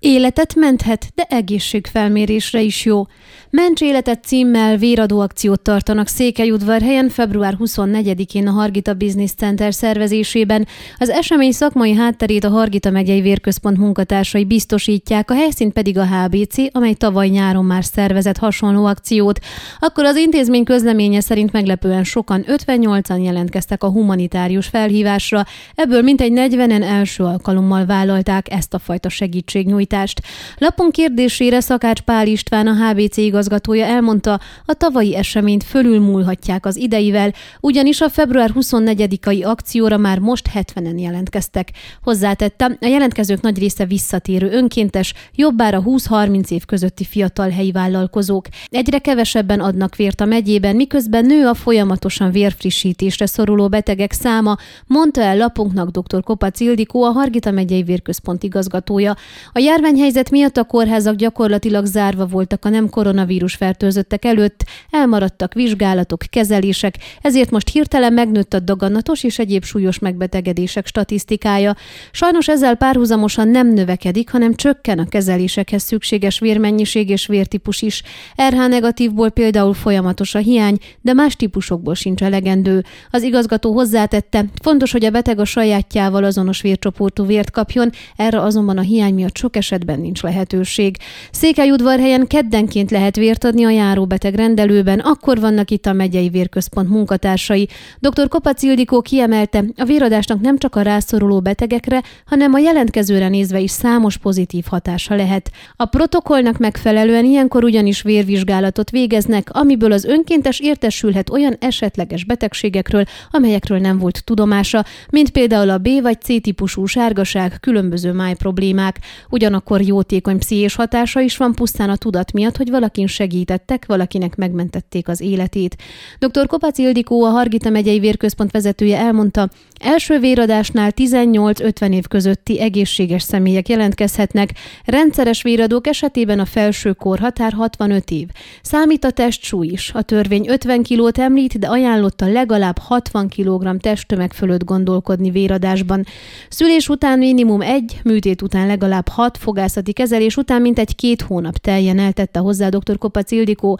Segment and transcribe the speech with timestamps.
[0.00, 3.06] Életet menthet, de egészségfelmérésre is jó.
[3.50, 10.66] Ments életet címmel véradó akciót tartanak Székelyudvarhelyen február 24-én a Hargita Business Center szervezésében.
[10.98, 16.56] Az esemény szakmai hátterét a Hargita megyei vérközpont munkatársai biztosítják, a helyszínt pedig a HBC,
[16.72, 19.38] amely tavaly nyáron már szervezett hasonló akciót.
[19.78, 25.44] Akkor az intézmény közleménye szerint meglepően sokan 58-an jelentkeztek a humanitárius felhívásra,
[25.74, 30.22] ebből mintegy 40-en első alkalommal vállalták ezt a fajta segítségnyújtást mobilitást.
[30.58, 37.32] Lapunk kérdésére Szakács Pál István, a HBC igazgatója elmondta, a tavalyi eseményt fölülmúlhatják az ideivel,
[37.60, 41.70] ugyanis a február 24-ai akcióra már most 70-en jelentkeztek.
[42.02, 48.46] Hozzátette, a jelentkezők nagy része visszatérő önkéntes, jobbára 20-30 év közötti fiatal helyi vállalkozók.
[48.68, 55.20] Egyre kevesebben adnak vért a megyében, miközben nő a folyamatosan vérfrissítésre szoruló betegek száma, mondta
[55.20, 56.22] el lapunknak dr.
[56.22, 59.16] Kopac Ildikó, a Hargita megyei vérközpont igazgatója.
[59.52, 65.54] A jár járványhelyzet miatt a kórházak gyakorlatilag zárva voltak a nem koronavírus fertőzöttek előtt, elmaradtak
[65.54, 71.76] vizsgálatok, kezelések, ezért most hirtelen megnőtt a daganatos és egyéb súlyos megbetegedések statisztikája.
[72.10, 78.02] Sajnos ezzel párhuzamosan nem növekedik, hanem csökken a kezelésekhez szükséges vérmennyiség és vértípus is.
[78.48, 82.84] RH negatívból például folyamatos a hiány, de más típusokból sincs elegendő.
[83.10, 88.78] Az igazgató hozzátette, fontos, hogy a beteg a sajátjával azonos vércsoportú vért kapjon, erre azonban
[88.78, 90.96] a hiány miatt sok eset esetben nincs lehetőség.
[91.30, 97.68] Székelyudvarhelyen keddenként lehet vért adni a járóbeteg rendelőben, akkor vannak itt a megyei vérközpont munkatársai.
[97.98, 98.28] Dr.
[98.28, 103.70] Kopac Ildikó kiemelte, a véradásnak nem csak a rászoruló betegekre, hanem a jelentkezőre nézve is
[103.70, 105.50] számos pozitív hatása lehet.
[105.76, 113.78] A protokollnak megfelelően ilyenkor ugyanis vérvizsgálatot végeznek, amiből az önkéntes értesülhet olyan esetleges betegségekről, amelyekről
[113.78, 118.98] nem volt tudomása, mint például a B vagy C típusú sárgaság, különböző máj problémák.
[119.28, 124.36] Ugyanakkor ugyanakkor jótékony pszichés hatása is van pusztán a tudat miatt, hogy valakin segítettek, valakinek
[124.36, 125.76] megmentették az életét.
[126.18, 126.46] Dr.
[126.46, 129.48] Kopac Ildikó, a Hargita megyei vérközpont vezetője elmondta,
[129.80, 134.50] első véradásnál 18-50 év közötti egészséges személyek jelentkezhetnek,
[134.84, 138.28] rendszeres véradók esetében a felső korhatár 65 év.
[138.62, 139.90] Számít a testsúly is.
[139.94, 146.04] A törvény 50 kilót említ, de ajánlotta legalább 60 kg testtömeg fölött gondolkodni véradásban.
[146.48, 151.98] Szülés után minimum egy, műtét után legalább 6 fogászati kezelés után mintegy két hónap teljen
[151.98, 152.98] eltette hozzá dr.
[152.98, 153.78] Kopac Ildikó.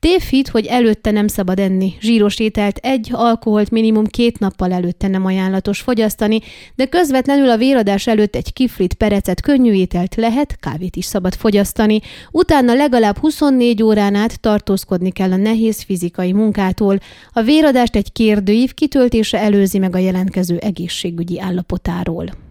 [0.00, 1.94] Tévhit, hogy előtte nem szabad enni.
[2.00, 6.40] Zsíros ételt egy, alkoholt minimum két nappal előtte nem ajánlatos fogyasztani,
[6.74, 12.00] de közvetlenül a véradás előtt egy kiflit, perecet, könnyű ételt lehet, kávét is szabad fogyasztani.
[12.30, 16.98] Utána legalább 24 órán át tartózkodni kell a nehéz fizikai munkától.
[17.32, 22.50] A véradást egy kérdőív kitöltése előzi meg a jelentkező egészségügyi állapotáról.